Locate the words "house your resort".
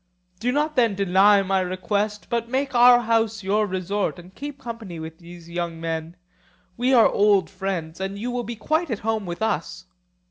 3.01-4.17